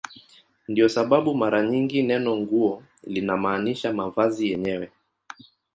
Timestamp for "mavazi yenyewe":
3.93-4.91